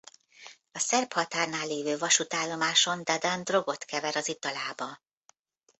[0.71, 5.01] A szerb határnál lévő vasútállomáson Dadan drogot kever az italába.